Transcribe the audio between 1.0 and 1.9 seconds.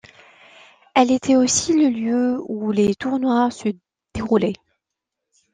était aussi le